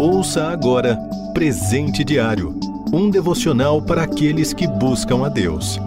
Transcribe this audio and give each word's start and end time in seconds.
Ouça 0.00 0.44
agora 0.44 0.96
Presente 1.34 2.04
Diário 2.04 2.56
um 2.92 3.10
devocional 3.10 3.82
para 3.82 4.04
aqueles 4.04 4.52
que 4.52 4.64
buscam 4.66 5.26
a 5.26 5.28
Deus. 5.28 5.80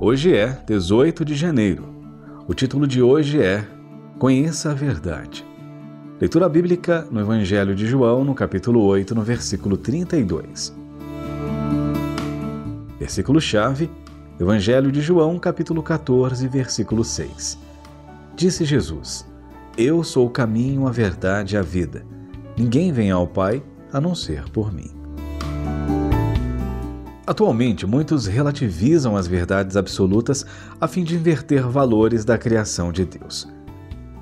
Hoje 0.00 0.34
é 0.34 0.58
18 0.66 1.24
de 1.24 1.36
janeiro. 1.36 1.88
O 2.48 2.54
título 2.54 2.88
de 2.88 3.00
hoje 3.00 3.40
é 3.40 3.64
Conheça 4.18 4.72
a 4.72 4.74
Verdade. 4.74 5.46
Leitura 6.20 6.48
bíblica 6.48 7.06
no 7.08 7.20
Evangelho 7.20 7.72
de 7.72 7.86
João, 7.86 8.24
no 8.24 8.34
capítulo 8.34 8.82
8, 8.82 9.14
no 9.14 9.22
versículo 9.22 9.76
32. 9.76 10.76
Versículo-chave, 12.98 13.88
Evangelho 14.40 14.90
de 14.90 15.00
João, 15.00 15.38
capítulo 15.38 15.84
14, 15.84 16.48
versículo 16.48 17.04
6. 17.04 17.56
Disse 18.34 18.64
Jesus: 18.64 19.24
Eu 19.80 20.02
sou 20.02 20.26
o 20.26 20.30
caminho, 20.30 20.88
a 20.88 20.90
verdade 20.90 21.54
e 21.54 21.56
a 21.56 21.62
vida. 21.62 22.04
Ninguém 22.56 22.90
vem 22.90 23.12
ao 23.12 23.28
Pai 23.28 23.62
a 23.92 24.00
não 24.00 24.12
ser 24.12 24.50
por 24.50 24.72
mim. 24.72 24.90
Atualmente, 27.24 27.86
muitos 27.86 28.26
relativizam 28.26 29.16
as 29.16 29.28
verdades 29.28 29.76
absolutas 29.76 30.44
a 30.80 30.88
fim 30.88 31.04
de 31.04 31.14
inverter 31.14 31.62
valores 31.62 32.24
da 32.24 32.36
criação 32.36 32.90
de 32.90 33.04
Deus. 33.04 33.46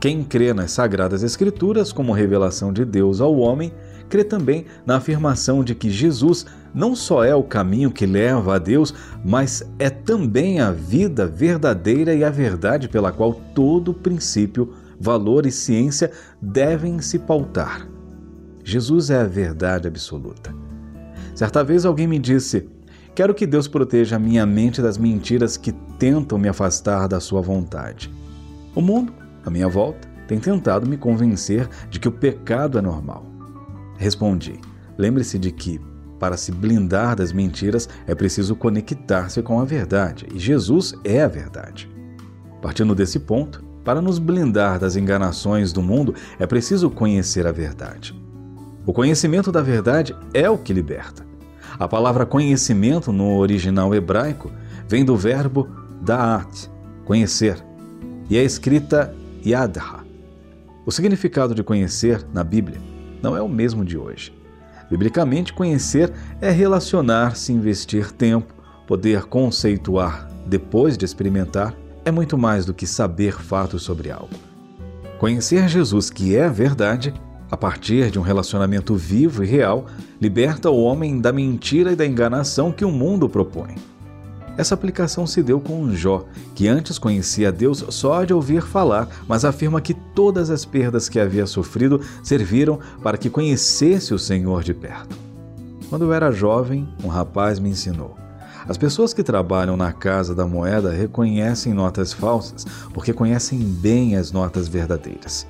Quem 0.00 0.24
crê 0.24 0.52
nas 0.52 0.72
Sagradas 0.72 1.22
Escrituras 1.22 1.92
como 1.92 2.12
revelação 2.12 2.72
de 2.72 2.84
Deus 2.84 3.20
ao 3.20 3.36
homem, 3.36 3.72
crê 4.08 4.24
também 4.24 4.66
na 4.84 4.96
afirmação 4.96 5.62
de 5.62 5.72
que 5.72 5.88
Jesus 5.88 6.44
não 6.74 6.96
só 6.96 7.22
é 7.22 7.32
o 7.32 7.44
caminho 7.44 7.92
que 7.92 8.06
leva 8.06 8.56
a 8.56 8.58
Deus, 8.58 8.92
mas 9.24 9.62
é 9.78 9.88
também 9.88 10.58
a 10.58 10.72
vida 10.72 11.28
verdadeira 11.28 12.12
e 12.12 12.24
a 12.24 12.30
verdade 12.30 12.88
pela 12.88 13.12
qual 13.12 13.34
todo 13.54 13.94
princípio, 13.94 14.74
valor 15.04 15.44
e 15.44 15.52
ciência 15.52 16.10
devem 16.40 16.98
se 17.00 17.18
pautar. 17.18 17.86
Jesus 18.64 19.10
é 19.10 19.20
a 19.20 19.26
verdade 19.26 19.86
absoluta. 19.86 20.54
Certa 21.34 21.62
vez 21.62 21.84
alguém 21.84 22.06
me 22.06 22.18
disse: 22.18 22.66
Quero 23.14 23.34
que 23.34 23.46
Deus 23.46 23.68
proteja 23.68 24.16
a 24.16 24.18
minha 24.18 24.46
mente 24.46 24.80
das 24.80 24.96
mentiras 24.96 25.58
que 25.58 25.72
tentam 25.98 26.38
me 26.38 26.48
afastar 26.48 27.06
da 27.06 27.20
sua 27.20 27.42
vontade. 27.42 28.10
O 28.74 28.80
mundo, 28.80 29.12
à 29.44 29.50
minha 29.50 29.68
volta, 29.68 30.08
tem 30.26 30.40
tentado 30.40 30.88
me 30.88 30.96
convencer 30.96 31.68
de 31.90 32.00
que 32.00 32.08
o 32.08 32.12
pecado 32.12 32.78
é 32.78 32.80
normal. 32.80 33.26
Respondi: 33.98 34.58
Lembre-se 34.96 35.38
de 35.38 35.50
que, 35.50 35.78
para 36.18 36.38
se 36.38 36.50
blindar 36.50 37.14
das 37.14 37.30
mentiras, 37.30 37.90
é 38.06 38.14
preciso 38.14 38.56
conectar-se 38.56 39.42
com 39.42 39.60
a 39.60 39.66
verdade, 39.66 40.26
e 40.34 40.38
Jesus 40.38 40.94
é 41.04 41.22
a 41.22 41.28
verdade. 41.28 41.90
Partindo 42.62 42.94
desse 42.94 43.18
ponto, 43.18 43.73
para 43.84 44.00
nos 44.00 44.18
blindar 44.18 44.78
das 44.78 44.96
enganações 44.96 45.72
do 45.72 45.82
mundo, 45.82 46.14
é 46.38 46.46
preciso 46.46 46.88
conhecer 46.90 47.46
a 47.46 47.52
verdade. 47.52 48.18
O 48.86 48.92
conhecimento 48.92 49.52
da 49.52 49.62
verdade 49.62 50.16
é 50.32 50.48
o 50.48 50.58
que 50.58 50.72
liberta. 50.72 51.24
A 51.78 51.86
palavra 51.86 52.24
conhecimento 52.24 53.12
no 53.12 53.36
original 53.36 53.94
hebraico 53.94 54.50
vem 54.88 55.04
do 55.04 55.16
verbo 55.16 55.68
da'at, 56.00 56.70
conhecer, 57.04 57.62
e 58.30 58.36
é 58.38 58.42
escrita 58.42 59.14
yadha. 59.44 60.04
O 60.86 60.92
significado 60.92 61.54
de 61.54 61.62
conhecer 61.62 62.26
na 62.32 62.44
Bíblia 62.44 62.80
não 63.22 63.36
é 63.36 63.42
o 63.42 63.48
mesmo 63.48 63.84
de 63.84 63.96
hoje. 63.96 64.32
Biblicamente, 64.90 65.52
conhecer 65.52 66.12
é 66.40 66.50
relacionar-se, 66.50 67.52
investir 67.52 68.12
tempo, 68.12 68.54
poder 68.86 69.24
conceituar 69.24 70.28
depois 70.46 70.98
de 70.98 71.04
experimentar, 71.04 71.74
é 72.04 72.10
muito 72.10 72.36
mais 72.36 72.64
do 72.64 72.74
que 72.74 72.86
saber 72.86 73.40
fatos 73.40 73.82
sobre 73.82 74.10
algo. 74.10 74.34
Conhecer 75.18 75.68
Jesus, 75.68 76.10
que 76.10 76.36
é 76.36 76.44
a 76.44 76.50
verdade, 76.50 77.14
a 77.50 77.56
partir 77.56 78.10
de 78.10 78.18
um 78.18 78.22
relacionamento 78.22 78.94
vivo 78.94 79.42
e 79.42 79.46
real, 79.46 79.86
liberta 80.20 80.70
o 80.70 80.82
homem 80.82 81.20
da 81.20 81.32
mentira 81.32 81.92
e 81.92 81.96
da 81.96 82.04
enganação 82.04 82.72
que 82.72 82.84
o 82.84 82.90
mundo 82.90 83.28
propõe. 83.28 83.76
Essa 84.56 84.74
aplicação 84.74 85.26
se 85.26 85.42
deu 85.42 85.60
com 85.60 85.90
Jó, 85.92 86.24
que 86.54 86.68
antes 86.68 86.98
conhecia 86.98 87.50
Deus 87.50 87.84
só 87.88 88.24
de 88.24 88.32
ouvir 88.32 88.62
falar, 88.62 89.08
mas 89.26 89.44
afirma 89.44 89.80
que 89.80 89.94
todas 89.94 90.48
as 90.48 90.64
perdas 90.64 91.08
que 91.08 91.18
havia 91.18 91.46
sofrido 91.46 92.00
serviram 92.22 92.78
para 93.02 93.18
que 93.18 93.30
conhecesse 93.30 94.14
o 94.14 94.18
Senhor 94.18 94.62
de 94.62 94.72
perto. 94.72 95.16
Quando 95.88 96.04
eu 96.04 96.12
era 96.12 96.30
jovem, 96.30 96.88
um 97.02 97.08
rapaz 97.08 97.58
me 97.58 97.68
ensinou. 97.68 98.23
As 98.68 98.76
pessoas 98.76 99.12
que 99.12 99.22
trabalham 99.22 99.76
na 99.76 99.92
Casa 99.92 100.34
da 100.34 100.46
Moeda 100.46 100.90
reconhecem 100.90 101.74
notas 101.74 102.12
falsas 102.12 102.66
porque 102.92 103.12
conhecem 103.12 103.58
bem 103.58 104.16
as 104.16 104.32
notas 104.32 104.68
verdadeiras 104.68 105.46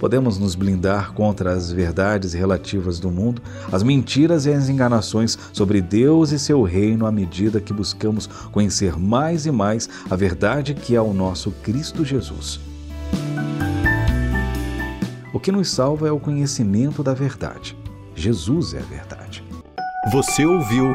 podemos 0.00 0.38
nos 0.38 0.54
blindar 0.54 1.12
contra 1.12 1.52
as 1.52 1.70
verdades 1.70 2.32
relativas 2.32 2.98
do 2.98 3.10
mundo, 3.10 3.42
as 3.70 3.82
mentiras 3.82 4.46
e 4.46 4.52
as 4.52 4.70
enganações 4.70 5.38
sobre 5.52 5.82
Deus 5.82 6.32
e 6.32 6.38
seu 6.38 6.62
reino 6.62 7.06
à 7.06 7.12
medida 7.12 7.60
que 7.60 7.72
buscamos 7.72 8.26
conhecer 8.50 8.98
mais 8.98 9.44
e 9.44 9.50
mais 9.50 9.88
a 10.08 10.16
verdade 10.16 10.72
que 10.72 10.96
é 10.96 11.02
o 11.02 11.12
nosso 11.12 11.50
Cristo 11.62 12.02
Jesus. 12.02 12.58
O 15.34 15.38
que 15.38 15.52
nos 15.52 15.70
salva 15.70 16.08
é 16.08 16.12
o 16.12 16.18
conhecimento 16.18 17.02
da 17.02 17.12
verdade. 17.12 17.76
Jesus 18.14 18.74
é 18.74 18.78
a 18.78 18.82
verdade. 18.82 19.44
Você 20.12 20.46
ouviu 20.46 20.94